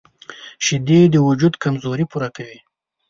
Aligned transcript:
شیدې 0.65 0.99
د 1.09 1.15
وجود 1.27 1.53
کمزوري 1.63 2.05
پوره 2.11 2.29
کوي 2.35 2.59